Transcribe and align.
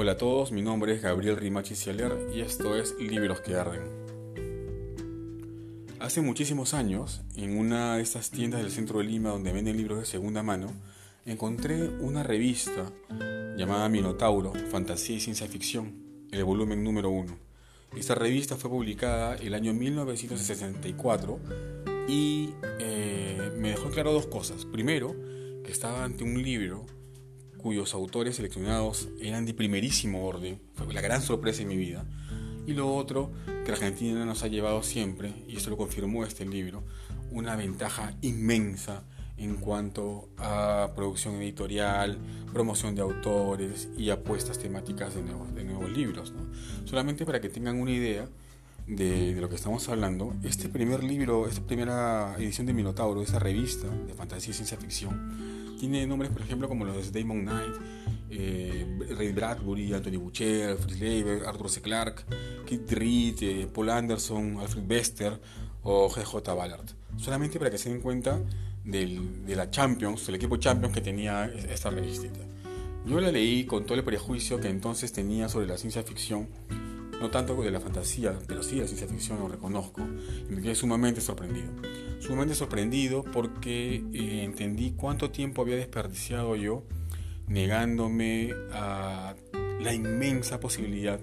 Hola 0.00 0.12
a 0.12 0.16
todos, 0.16 0.52
mi 0.52 0.62
nombre 0.62 0.94
es 0.94 1.02
Gabriel 1.02 1.36
Rimachi 1.36 1.74
Cieler 1.74 2.28
y 2.32 2.40
esto 2.40 2.76
es 2.76 2.94
Libros 3.00 3.40
que 3.40 3.56
Arden. 3.56 3.82
Hace 5.98 6.20
muchísimos 6.20 6.72
años, 6.72 7.22
en 7.34 7.58
una 7.58 7.96
de 7.96 8.02
estas 8.02 8.30
tiendas 8.30 8.62
del 8.62 8.70
centro 8.70 9.00
de 9.00 9.06
Lima 9.06 9.30
donde 9.30 9.52
venden 9.52 9.76
libros 9.76 9.98
de 9.98 10.06
segunda 10.06 10.44
mano, 10.44 10.68
encontré 11.26 11.88
una 11.88 12.22
revista 12.22 12.92
llamada 13.56 13.88
Minotauro, 13.88 14.52
Fantasía 14.70 15.16
y 15.16 15.20
Ciencia 15.20 15.48
Ficción, 15.48 15.94
el 16.30 16.44
volumen 16.44 16.84
número 16.84 17.10
1. 17.10 17.36
Esta 17.96 18.14
revista 18.14 18.54
fue 18.54 18.70
publicada 18.70 19.34
el 19.34 19.52
año 19.52 19.74
1964 19.74 21.40
y 22.06 22.50
eh, 22.78 23.50
me 23.58 23.70
dejó 23.70 23.90
claro 23.90 24.12
dos 24.12 24.28
cosas. 24.28 24.64
Primero, 24.64 25.16
que 25.64 25.72
estaba 25.72 26.04
ante 26.04 26.22
un 26.22 26.40
libro 26.40 26.86
cuyos 27.58 27.92
autores 27.94 28.36
seleccionados 28.36 29.08
eran 29.20 29.44
de 29.44 29.52
primerísimo 29.52 30.26
orden, 30.26 30.60
fue 30.74 30.92
la 30.94 31.00
gran 31.00 31.20
sorpresa 31.20 31.62
en 31.62 31.68
mi 31.68 31.76
vida. 31.76 32.06
Y 32.66 32.72
lo 32.72 32.94
otro, 32.94 33.32
que 33.64 33.72
Argentina 33.72 34.24
nos 34.24 34.42
ha 34.42 34.48
llevado 34.48 34.82
siempre, 34.82 35.32
y 35.48 35.56
esto 35.56 35.70
lo 35.70 35.76
confirmó 35.76 36.24
este 36.24 36.46
libro, 36.46 36.84
una 37.30 37.56
ventaja 37.56 38.14
inmensa 38.22 39.04
en 39.36 39.56
cuanto 39.56 40.28
a 40.36 40.90
producción 40.96 41.36
editorial, 41.36 42.18
promoción 42.52 42.94
de 42.94 43.02
autores 43.02 43.88
y 43.96 44.10
apuestas 44.10 44.58
temáticas 44.58 45.14
de 45.14 45.22
nuevos, 45.22 45.54
de 45.54 45.64
nuevos 45.64 45.90
libros. 45.90 46.32
Solamente 46.84 47.24
para 47.24 47.40
que 47.40 47.48
tengan 47.48 47.80
una 47.80 47.92
idea 47.92 48.28
de, 48.88 49.34
de, 49.34 49.40
lo 49.40 49.48
que 49.48 49.56
estamos 49.56 49.88
hablando, 49.88 50.34
este 50.42 50.68
primer 50.68 51.04
libro, 51.04 51.46
esta 51.46 51.60
primera 51.60 52.34
edición 52.38 52.66
de 52.66 52.72
Minotauro, 52.72 53.22
esta 53.22 53.38
revista 53.38 53.86
de 53.88 54.14
fantasía 54.14 54.50
y 54.50 54.54
ciencia 54.54 54.76
ficción, 54.76 55.76
tiene 55.78 56.06
nombres, 56.06 56.30
por 56.30 56.42
ejemplo, 56.42 56.68
como 56.68 56.84
los 56.84 57.12
de 57.12 57.20
Damon 57.20 57.42
Knight, 57.42 57.74
eh, 58.30 58.84
Ray 59.16 59.32
Bradbury, 59.32 59.94
Anthony 59.94 60.18
Boucher, 60.18 60.76
Fritz 60.76 61.00
Leiber, 61.00 61.46
Arthur 61.46 61.70
C. 61.70 61.80
Clarke, 61.80 62.24
Kit 62.66 62.90
Reed, 62.90 63.36
eh, 63.42 63.68
Paul 63.72 63.90
Anderson, 63.90 64.58
Alfred 64.58 64.84
Bester 64.86 65.40
o 65.82 66.08
G.J. 66.10 66.54
Ballard. 66.54 66.86
Solamente 67.16 67.58
para 67.58 67.70
que 67.70 67.78
se 67.78 67.90
den 67.90 68.00
cuenta 68.00 68.40
del, 68.84 69.46
de 69.46 69.56
la 69.56 69.70
Champions, 69.70 70.26
del 70.26 70.34
equipo 70.34 70.56
Champions 70.56 70.94
que 70.94 71.00
tenía 71.00 71.46
esta 71.46 71.90
revista. 71.90 72.26
Yo 73.06 73.20
la 73.20 73.30
leí 73.30 73.64
con 73.64 73.84
todo 73.84 73.96
el 73.96 74.04
prejuicio 74.04 74.60
que 74.60 74.68
entonces 74.68 75.12
tenía 75.12 75.48
sobre 75.48 75.66
la 75.66 75.78
ciencia 75.78 76.02
ficción, 76.02 76.48
no 77.20 77.30
tanto 77.30 77.60
de 77.60 77.70
la 77.70 77.80
fantasía, 77.80 78.38
pero 78.46 78.62
sí 78.62 78.76
de 78.76 78.82
la 78.82 78.88
ciencia 78.88 79.08
ficción, 79.08 79.38
lo 79.40 79.48
reconozco, 79.48 80.02
y 80.48 80.52
me 80.52 80.62
quedé 80.62 80.74
sumamente 80.74 81.20
sorprendido. 81.20 81.68
Sumamente 82.20 82.54
sorprendido 82.54 83.24
porque 83.24 83.96
eh, 84.12 84.44
entendí 84.44 84.92
cuánto 84.96 85.30
tiempo 85.30 85.62
había 85.62 85.76
desperdiciado 85.76 86.56
yo 86.56 86.84
negándome 87.46 88.52
a 88.72 89.34
la 89.80 89.94
inmensa 89.94 90.60
posibilidad 90.60 91.18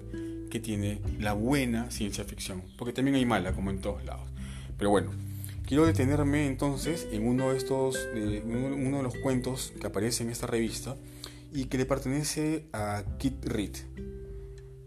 que 0.50 0.60
tiene 0.60 1.00
la 1.18 1.32
buena 1.32 1.90
ciencia 1.90 2.24
ficción, 2.24 2.62
porque 2.76 2.92
también 2.92 3.16
hay 3.16 3.26
mala, 3.26 3.52
como 3.52 3.70
en 3.70 3.80
todos 3.80 4.04
lados. 4.04 4.28
Pero 4.76 4.90
bueno, 4.90 5.12
quiero 5.66 5.86
detenerme 5.86 6.46
entonces 6.46 7.06
en 7.12 7.26
uno 7.26 7.52
de 7.52 7.58
estos, 7.58 7.96
eh, 8.14 8.42
uno 8.44 8.98
de 8.98 9.02
los 9.02 9.16
cuentos 9.16 9.72
que 9.80 9.86
aparece 9.86 10.24
en 10.24 10.30
esta 10.30 10.46
revista 10.46 10.96
y 11.52 11.66
que 11.66 11.78
le 11.78 11.86
pertenece 11.86 12.66
a 12.72 13.04
Kit 13.18 13.44
Reed 13.44 13.76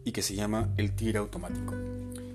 y 0.09 0.11
que 0.11 0.23
se 0.23 0.33
llama 0.33 0.69
El 0.75 0.93
tigre 0.93 1.19
automático. 1.19 1.75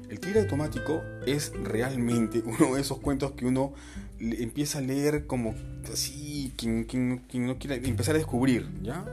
El 0.08 0.20
tigre 0.20 0.42
automático 0.42 1.03
es 1.27 1.53
realmente 1.61 2.41
uno 2.47 2.77
de 2.77 2.81
esos 2.81 3.00
cuentos 3.00 3.33
que 3.33 3.47
uno 3.47 3.75
empieza 4.20 4.78
a 4.78 4.81
leer 4.81 5.27
como 5.27 5.56
así, 5.92 6.53
quien, 6.56 6.86
no 7.33 7.58
quiere 7.58 7.89
empezar 7.89 8.14
a 8.14 8.19
descubrir, 8.19 8.69
¿ya? 8.81 9.05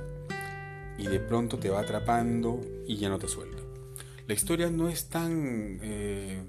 Y 1.00 1.08
de 1.08 1.20
pronto 1.20 1.58
te 1.58 1.72
va 1.72 1.80
atrapando 1.80 2.62
y 2.88 2.98
ya 2.98 3.10
no 3.10 3.18
te 3.18 3.28
suelta. 3.28 3.64
La 4.28 4.36
historia 4.36 4.70
no 4.70 4.90
es 4.90 5.10
tan 5.10 5.80
eh, 5.82 6.44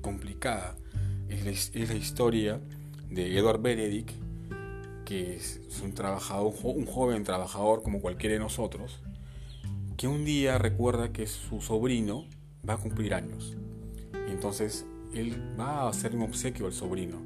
complicada. 0.00 0.76
Es 1.28 1.72
la, 1.72 1.94
historia 1.94 2.60
de 3.10 3.38
Edward 3.38 3.62
Benedict, 3.62 4.10
que 5.04 5.36
es, 5.36 5.60
un 5.84 5.92
trabajador, 5.92 6.52
un 6.64 6.84
joven 6.84 7.22
trabajador 7.22 7.84
como 7.84 8.00
cualquiera 8.00 8.34
de 8.34 8.40
nosotros, 8.40 9.00
que 10.02 10.08
un 10.08 10.24
día 10.24 10.58
recuerda 10.58 11.12
que 11.12 11.28
su 11.28 11.60
sobrino 11.60 12.26
va 12.68 12.74
a 12.74 12.76
cumplir 12.76 13.14
años. 13.14 13.56
Entonces 14.28 14.84
él 15.14 15.40
va 15.56 15.82
a 15.82 15.88
hacer 15.88 16.16
un 16.16 16.22
obsequio 16.22 16.66
al 16.66 16.72
sobrino, 16.72 17.22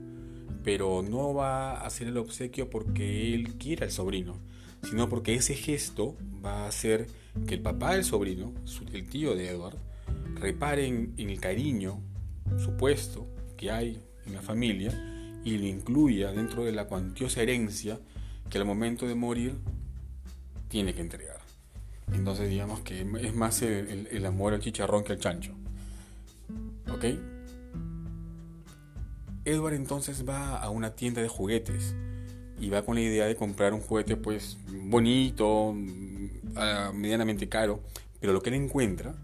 pero 0.62 1.02
no 1.02 1.32
va 1.32 1.70
a 1.70 1.86
hacer 1.86 2.08
el 2.08 2.18
obsequio 2.18 2.68
porque 2.68 3.32
él 3.32 3.54
quiera 3.54 3.86
al 3.86 3.92
sobrino, 3.92 4.36
sino 4.82 5.08
porque 5.08 5.32
ese 5.32 5.54
gesto 5.54 6.18
va 6.44 6.64
a 6.64 6.68
hacer 6.68 7.06
que 7.46 7.54
el 7.54 7.62
papá 7.62 7.94
del 7.94 8.04
sobrino, 8.04 8.52
el 8.92 9.08
tío 9.08 9.34
de 9.34 9.48
Edward, 9.48 9.78
reparen 10.34 11.14
en 11.16 11.30
el 11.30 11.40
cariño 11.40 12.02
supuesto 12.58 13.26
que 13.56 13.70
hay 13.70 14.02
en 14.26 14.34
la 14.34 14.42
familia 14.42 14.92
y 15.46 15.56
lo 15.56 15.64
incluya 15.64 16.30
dentro 16.30 16.62
de 16.62 16.72
la 16.72 16.84
cuantiosa 16.84 17.40
herencia 17.40 17.98
que 18.50 18.58
al 18.58 18.66
momento 18.66 19.08
de 19.08 19.14
morir 19.14 19.54
tiene 20.68 20.92
que 20.92 21.00
entregar. 21.00 21.35
Entonces 22.12 22.48
digamos 22.48 22.80
que 22.80 23.00
es 23.20 23.34
más 23.34 23.62
el, 23.62 24.26
amor 24.26 24.54
al 24.54 24.60
chicharrón 24.60 25.04
que 25.04 25.12
al 25.12 25.18
chancho. 25.18 25.52
¿Ok? 26.92 27.04
Edward 29.44 29.74
entonces 29.74 30.28
va 30.28 30.56
a 30.56 30.70
una 30.70 30.94
tienda 30.96 31.22
de 31.22 31.28
juguetes 31.28 31.94
y 32.58 32.68
va 32.70 32.84
con 32.84 32.96
la 32.96 33.02
idea 33.02 33.26
de 33.26 33.36
comprar 33.36 33.74
un 33.74 33.80
juguete 33.80 34.16
pues 34.16 34.58
bonito, 34.68 35.74
medianamente 36.94 37.48
caro, 37.48 37.80
pero 38.20 38.32
lo 38.32 38.42
que 38.42 38.50
él 38.50 38.56
encuentra 38.56 39.14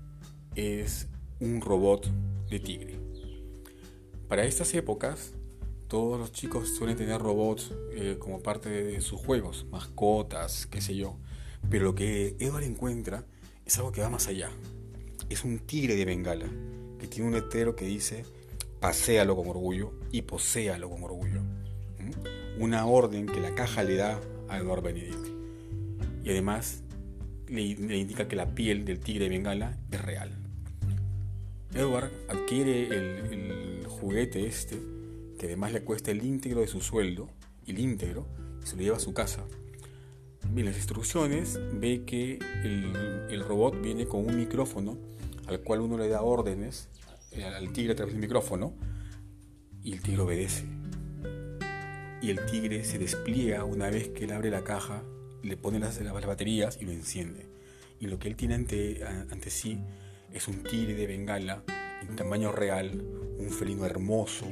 es 0.55 1.09
un 1.41 1.61
robot 1.61 2.09
de 2.51 2.61
tigre. 2.61 3.01
Para 4.29 4.45
estas 4.45 4.73
épocas, 4.75 5.33
todos 5.89 6.19
los 6.19 6.33
chicos 6.33 6.75
suelen 6.75 6.97
tener 6.97 7.21
robots 7.21 7.73
eh, 7.93 8.17
como 8.19 8.41
parte 8.41 8.71
de 8.71 9.01
sus 9.01 9.21
juegos, 9.21 9.67
mascotas, 9.71 10.67
qué 10.67 10.81
sé 10.81 10.95
yo. 10.97 11.19
Pero 11.71 11.85
lo 11.85 11.95
que 11.95 12.37
Edward 12.39 12.65
encuentra 12.65 13.25
es 13.65 13.79
algo 13.79 13.93
que 13.93 14.01
va 14.01 14.11
más 14.11 14.29
allá. 14.29 14.51
Es 15.29 15.45
un 15.45 15.59
tigre 15.61 15.97
de 15.97 16.05
Bengala 16.05 16.47
que 16.99 17.07
tiene 17.09 17.29
un 17.29 17.35
letrero 17.35 17.75
que 17.75 17.85
dice 17.85 18.25
paséalo 18.83 19.37
con 19.37 19.47
orgullo 19.49 19.93
y 20.11 20.23
poséalo 20.23 20.91
con 20.91 21.05
orgullo. 21.05 21.41
Una 22.59 22.85
orden 22.85 23.27
que 23.27 23.41
la 23.41 23.55
caja 23.55 23.85
le 23.85 23.95
da 23.95 24.21
a 24.49 24.59
Edward 24.59 24.83
Benedict. 24.83 25.29
Y 26.25 26.31
además 26.31 26.83
le, 27.47 27.63
indica 27.63 28.27
que 28.27 28.37
la 28.37 28.55
piel 28.55 28.85
del 28.85 28.99
tigre 28.99 29.25
de 29.25 29.31
Bengala 29.31 29.79
es 29.91 30.03
real. 30.03 30.31
Edward 31.75 32.11
adquiere 32.29 32.89
el, 32.89 33.87
juguete 33.87 34.47
este, 34.47 34.77
que 35.39 35.47
además 35.47 35.73
le 35.73 35.83
cuesta 35.83 36.11
el 36.11 36.25
íntegro 36.25 36.61
de 36.61 36.67
su 36.67 36.81
sueldo, 36.81 37.31
el 37.67 37.79
íntegro, 37.79 38.27
se 38.65 38.75
lo 38.75 38.83
lleva 38.83 38.97
a 38.97 39.01
su 39.01 39.15
casa 39.15 39.45
en 40.45 40.67
las 40.67 40.77
instrucciones 40.77 41.59
ve 41.73 42.05
que 42.05 42.39
el, 42.63 43.43
robot 43.43 43.81
viene 43.81 44.07
con 44.07 44.27
un 44.27 44.37
micrófono 44.37 44.99
al 45.47 45.61
cual 45.61 45.81
uno 45.81 45.99
le 45.99 46.09
da 46.09 46.23
órdenes 46.23 46.89
eh, 47.33 47.45
al 47.45 47.73
tigre 47.73 47.93
a 47.93 47.97
través 47.97 48.15
del 48.15 48.23
micrófono 48.23 48.75
y 49.83 49.93
el 49.93 50.03
tigre 50.03 50.23
obedece. 50.23 50.65
Y 52.21 52.31
el 52.31 52.47
tigre 52.47 52.85
se 52.85 52.99
despliega 52.99 53.65
una 53.65 53.91
vez 53.91 54.09
que 54.11 54.25
él 54.25 54.33
abre 54.33 54.51
la 54.51 54.63
caja, 54.63 55.03
le 55.43 55.57
pone 55.57 55.81
las, 55.81 56.01
las 56.01 56.27
baterías 56.27 56.79
y 56.81 56.85
lo 56.85 56.93
enciende. 56.93 57.51
Y 57.99 58.07
lo 58.07 58.19
que 58.19 58.29
él 58.29 58.37
tiene 58.37 58.55
ante, 58.55 59.05
ante 59.05 59.51
sí 59.51 59.81
es 60.33 60.47
un 60.47 60.63
tigre 60.63 60.95
de 60.95 61.07
bengala 61.07 61.65
en 62.01 62.15
tamaño 62.15 62.53
real, 62.53 63.03
un 63.39 63.51
felino 63.51 63.85
hermoso, 63.85 64.47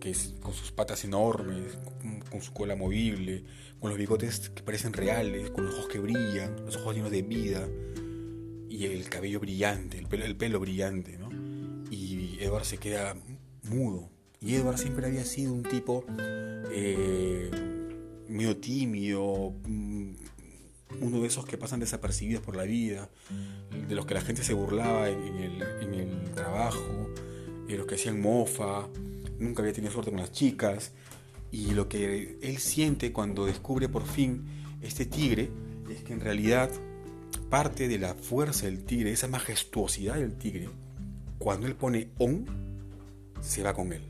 que 0.00 0.10
es 0.10 0.34
con 0.40 0.52
sus 0.52 0.72
patas 0.72 1.04
enormes, 1.04 1.78
con 2.30 2.42
su 2.42 2.52
cola 2.52 2.76
movible, 2.76 3.44
con 3.80 3.90
los 3.90 3.98
bigotes 3.98 4.50
que 4.50 4.62
parecen 4.62 4.92
reales, 4.92 5.50
con 5.50 5.64
los 5.66 5.74
ojos 5.74 5.88
que 5.88 5.98
brillan, 5.98 6.64
los 6.64 6.76
ojos 6.76 6.94
llenos 6.94 7.10
de 7.10 7.22
vida 7.22 7.68
y 8.68 8.86
el 8.86 9.08
cabello 9.08 9.40
brillante, 9.40 9.98
el 9.98 10.06
pelo, 10.06 10.24
el 10.24 10.36
pelo 10.36 10.60
brillante, 10.60 11.18
¿no? 11.18 11.28
Y 11.90 12.38
Edward 12.40 12.64
se 12.64 12.78
queda 12.78 13.16
mudo. 13.62 14.10
Y 14.40 14.54
Edward 14.54 14.78
siempre 14.78 15.06
había 15.06 15.24
sido 15.24 15.52
un 15.52 15.62
tipo 15.62 16.04
eh, 16.70 17.50
medio 18.28 18.56
tímido, 18.56 19.54
mm, 19.66 20.12
uno 21.00 21.20
de 21.20 21.26
esos 21.26 21.44
que 21.46 21.58
pasan 21.58 21.80
desapercibidos 21.80 22.42
por 22.42 22.56
la 22.56 22.64
vida, 22.64 23.08
de 23.88 23.94
los 23.94 24.06
que 24.06 24.14
la 24.14 24.20
gente 24.20 24.42
se 24.42 24.54
burlaba 24.54 25.08
en, 25.08 25.36
el, 25.36 25.62
en 25.82 25.94
el 25.94 26.30
trabajo, 26.32 27.08
de 27.66 27.76
los 27.76 27.86
que 27.86 27.96
hacían 27.96 28.20
mofa, 28.20 28.88
nunca 29.38 29.62
había 29.62 29.72
tenido 29.72 29.92
suerte 29.92 30.10
con 30.10 30.20
las 30.20 30.32
chicas. 30.32 30.92
Y 31.50 31.72
lo 31.72 31.88
que 31.88 32.38
él 32.42 32.58
siente 32.58 33.12
cuando 33.12 33.46
descubre 33.46 33.88
por 33.88 34.04
fin 34.04 34.44
este 34.82 35.06
tigre 35.06 35.50
es 35.90 36.02
que 36.02 36.12
en 36.12 36.20
realidad 36.20 36.70
parte 37.50 37.88
de 37.88 37.98
la 37.98 38.14
fuerza 38.14 38.66
del 38.66 38.84
tigre, 38.84 39.12
esa 39.12 39.28
majestuosidad 39.28 40.16
del 40.16 40.36
tigre, 40.36 40.68
cuando 41.38 41.66
él 41.66 41.74
pone 41.74 42.10
on, 42.18 42.44
se 43.40 43.62
va 43.62 43.74
con 43.74 43.92
él. 43.92 44.02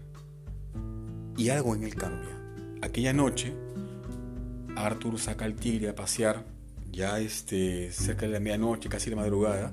Y 1.37 1.51
algo 1.51 1.75
en 1.75 1.85
él 1.85 1.95
cambia. 1.95 2.31
Aquella 2.83 3.13
noche, 3.13 3.53
Arthur 4.77 5.19
saca 5.19 5.45
al 5.45 5.55
tigre 5.55 5.89
a 5.91 5.95
pasear, 5.95 6.45
ya 6.91 7.19
este, 7.21 7.93
cerca 7.93 8.27
de 8.27 8.33
la 8.33 8.41
medianoche, 8.41 8.89
casi 8.89 9.11
la 9.11 9.17
madrugada, 9.17 9.73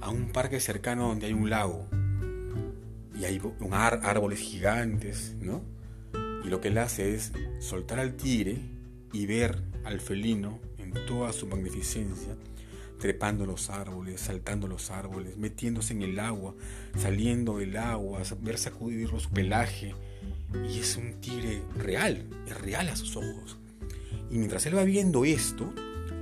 a 0.00 0.10
un 0.10 0.32
parque 0.32 0.60
cercano 0.60 1.08
donde 1.08 1.26
hay 1.26 1.32
un 1.32 1.50
lago. 1.50 1.86
Y 3.22 3.24
hay 3.24 3.40
un 3.60 3.72
árboles 3.72 4.40
gigantes, 4.40 5.36
¿no? 5.40 5.62
Y 6.44 6.48
lo 6.48 6.60
que 6.60 6.68
él 6.68 6.78
hace 6.78 7.14
es 7.14 7.30
soltar 7.60 8.00
al 8.00 8.16
tigre 8.16 8.58
y 9.12 9.26
ver 9.26 9.62
al 9.84 10.00
felino 10.00 10.58
en 10.78 10.92
toda 11.06 11.32
su 11.32 11.46
magnificencia, 11.46 12.34
trepando 12.98 13.46
los 13.46 13.70
árboles, 13.70 14.22
saltando 14.22 14.66
los 14.66 14.90
árboles, 14.90 15.36
metiéndose 15.36 15.92
en 15.92 16.02
el 16.02 16.18
agua, 16.18 16.56
saliendo 16.96 17.58
del 17.58 17.76
agua, 17.76 18.22
ver 18.40 18.58
sacudirlo 18.58 19.20
su 19.20 19.30
pelaje. 19.30 19.94
Y 20.68 20.80
es 20.80 20.96
un 20.96 21.20
tigre 21.20 21.62
real, 21.76 22.26
es 22.48 22.60
real 22.60 22.88
a 22.88 22.96
sus 22.96 23.14
ojos. 23.14 23.56
Y 24.32 24.38
mientras 24.38 24.66
él 24.66 24.76
va 24.76 24.82
viendo 24.82 25.24
esto, 25.24 25.72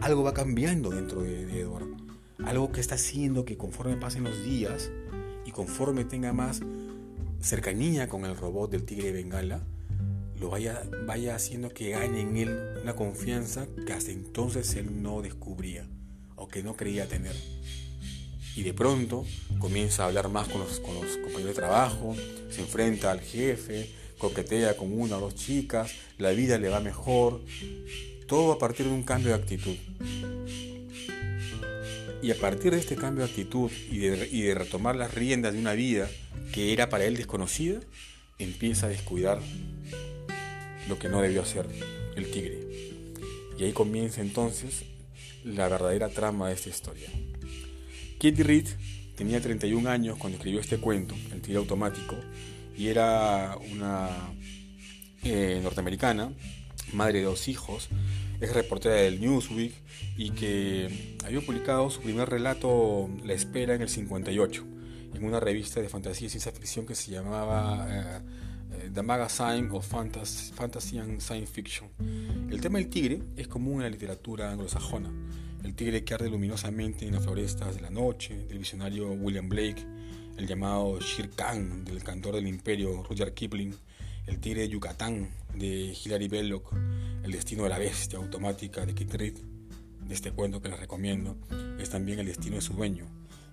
algo 0.03 0.23
va 0.23 0.35
cambiando 0.35 0.91
dentro 0.91 1.23
de, 1.23 1.47
de 1.47 1.61
Edward. 1.61 1.87
Algo 2.45 2.73
que 2.73 2.83
está 2.83 2.97
haciendo 2.97 3.47
que 3.47 3.57
conforme 3.57 3.97
pasen 3.97 4.25
los 4.25 4.45
días 4.45 4.91
y 5.51 5.53
conforme 5.53 6.05
tenga 6.05 6.33
más 6.33 6.61
cercanía 7.41 8.09
con 8.09 8.25
el 8.25 8.37
robot 8.37 8.71
del 8.71 8.85
tigre 8.85 9.07
de 9.07 9.13
Bengala, 9.15 9.61
lo 10.39 10.49
vaya, 10.49 10.81
vaya 11.07 11.35
haciendo 11.35 11.71
que 11.71 11.91
gane 11.91 12.21
en 12.21 12.37
él 12.37 12.57
una 12.81 12.95
confianza 12.95 13.67
que 13.85 13.93
hasta 13.93 14.13
entonces 14.13 14.77
él 14.77 15.03
no 15.03 15.23
descubría 15.23 15.89
o 16.37 16.47
que 16.47 16.63
no 16.63 16.77
creía 16.77 17.09
tener. 17.09 17.35
Y 18.55 18.63
de 18.63 18.73
pronto 18.73 19.25
comienza 19.59 20.05
a 20.05 20.07
hablar 20.07 20.29
más 20.29 20.47
con 20.47 20.61
los, 20.61 20.79
con 20.79 20.95
los 20.95 21.17
compañeros 21.17 21.47
de 21.47 21.55
trabajo, 21.55 22.15
se 22.49 22.61
enfrenta 22.61 23.11
al 23.11 23.21
jefe, 23.21 23.91
coquetea 24.19 24.77
con 24.77 24.97
una 24.97 25.17
o 25.17 25.21
dos 25.21 25.35
chicas, 25.35 25.91
la 26.19 26.31
vida 26.31 26.59
le 26.59 26.69
va 26.69 26.79
mejor, 26.79 27.41
todo 28.29 28.53
a 28.53 28.59
partir 28.61 28.87
de 28.87 28.93
un 28.93 29.03
cambio 29.03 29.31
de 29.31 29.43
actitud. 29.43 29.75
Y 32.23 32.31
a 32.31 32.39
partir 32.39 32.73
de 32.73 32.79
este 32.79 32.97
cambio 32.97 33.25
de 33.25 33.31
actitud 33.31 33.71
y 33.91 33.99
de, 33.99 34.55
retomar 34.55 34.95
las 34.97 35.15
riendas 35.15 35.55
de 35.55 35.59
una 35.59 35.73
vida 35.73 36.09
que 36.53 36.73
era 36.73 36.89
para 36.91 37.05
él 37.05 37.17
desconocida, 37.17 37.81
empieza 38.39 38.87
a 38.87 38.89
descuidar 38.91 39.41
lo 40.89 40.99
que 40.99 41.09
no 41.09 41.23
debió 41.23 41.43
hacer 41.43 41.67
el 42.17 42.31
tigre. 42.31 42.59
Y 43.59 43.65
ahí 43.65 43.73
comienza 43.73 44.21
entonces 44.21 44.85
la 45.45 45.69
verdadera 45.69 46.11
trama 46.11 46.49
de 46.49 46.55
esta 46.55 46.69
historia. 46.69 47.09
Kitty 48.19 48.43
Reed 48.43 48.67
tenía 49.17 49.41
31 49.41 49.89
años 49.89 50.19
cuando 50.19 50.37
escribió 50.37 50.61
este 50.61 50.79
cuento, 50.79 51.15
El 51.33 51.41
tigre 51.41 51.59
automático, 51.59 52.17
y 52.77 52.89
era 52.89 53.57
una 53.73 54.09
eh, 55.23 55.61
norteamericana, 55.63 56.33
madre 56.93 57.21
de 57.21 57.25
dos 57.25 57.49
hijos, 57.49 57.89
es 58.41 58.55
reportera 58.55 58.95
del 58.97 59.21
Newsweek 59.21 59.73
y 60.17 60.31
que 60.31 61.17
había 61.25 61.41
publicado 61.41 61.91
su 61.91 62.01
primer 62.01 62.29
relato 62.29 63.09
La 63.25 63.35
espera 63.35 63.75
en 63.75 63.83
el 63.83 63.89
58 63.89 64.65
en 65.15 65.25
una 65.25 65.41
revista 65.41 65.81
de 65.81 65.89
fantasía 65.89 66.27
y 66.27 66.31
ciencia 66.31 66.53
ficción 66.53 66.87
que 66.87 66.95
se 66.95 67.11
llamaba 67.11 67.87
eh, 67.91 68.21
eh, 68.73 68.91
The 68.93 69.03
Magazine 69.03 69.69
of 69.71 69.87
Fantasy, 69.87 70.53
Fantasy 70.53 70.99
and 70.99 71.21
Science 71.21 71.53
Fiction. 71.53 71.89
El 72.51 72.61
tema 72.61 72.79
del 72.79 72.89
tigre 72.89 73.21
es 73.37 73.49
común 73.49 73.77
en 73.77 73.83
la 73.83 73.91
literatura 73.91 74.51
anglosajona. 74.51 75.11
El 75.63 75.75
tigre 75.75 76.05
que 76.05 76.15
arde 76.15 76.31
luminosamente 76.31 77.07
en 77.07 77.15
las 77.15 77.25
florestas 77.25 77.75
de 77.75 77.83
la 77.83 77.91
noche, 77.91 78.47
del 78.47 78.59
visionario 78.59 79.11
William 79.13 79.49
Blake, 79.49 79.85
el 80.39 80.47
llamado 80.47 80.99
Shere 81.01 81.31
Khan 81.31 81.85
del 81.85 82.03
cantor 82.03 82.37
del 82.37 82.47
imperio 82.47 83.03
Rudyard 83.03 83.35
Kipling, 83.35 83.75
el 84.27 84.39
tigre 84.41 84.63
de 84.63 84.69
Yucatán 84.69 85.31
de 85.55 85.97
Hilary 86.05 86.29
Belloc, 86.29 86.73
el 87.23 87.33
destino 87.33 87.65
de 87.65 87.69
la 87.69 87.79
bestia 87.79 88.19
automática 88.19 88.85
de 88.87 88.95
Kit 88.95 89.15
Reed, 89.15 89.39
de 90.07 90.15
este 90.15 90.33
cuento 90.33 90.61
que 90.61 90.69
les 90.69 90.81
recomiendo, 90.81 91.37
es 91.79 91.91
también 91.91 92.19
el 92.19 92.27
destino 92.27 92.57
de 92.57 92.63
su 92.63 92.75
dueño, 92.75 93.07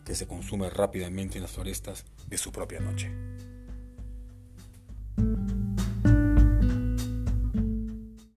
que 0.06 0.16
se 0.16 0.28
consume 0.28 0.70
rápidamente 0.70 1.38
en 1.38 1.44
las 1.44 1.52
florestas 1.52 2.06
de 2.28 2.38
su 2.38 2.52
propia 2.52 2.80
noche. 2.80 3.12